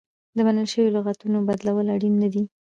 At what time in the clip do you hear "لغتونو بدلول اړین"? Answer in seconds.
0.95-2.13